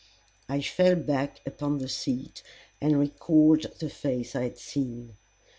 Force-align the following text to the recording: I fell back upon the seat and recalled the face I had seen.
I 0.49 0.61
fell 0.63 0.95
back 0.95 1.41
upon 1.45 1.77
the 1.77 1.87
seat 1.87 2.41
and 2.81 2.97
recalled 2.99 3.67
the 3.77 3.91
face 3.91 4.35
I 4.35 4.41
had 4.45 4.57
seen. 4.57 5.13